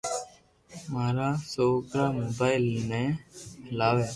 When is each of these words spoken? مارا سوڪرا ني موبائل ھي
مارا 0.93 1.29
سوڪرا 1.53 2.05
ني 2.09 2.13
موبائل 2.19 2.63
ھي 2.91 3.03